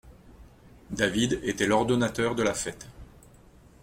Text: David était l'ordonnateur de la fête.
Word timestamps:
David 0.89 1.39
était 1.43 1.67
l'ordonnateur 1.67 2.33
de 2.33 2.41
la 2.41 2.55
fête. 2.55 2.87